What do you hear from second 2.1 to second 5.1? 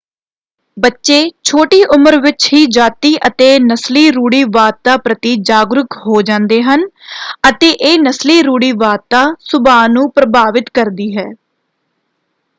ਵਿੱਚ ਹੀ ਜਾਤੀ ਅਤੇ ਨਸਲੀ ਰੂੜੀਵਾਦਤਾ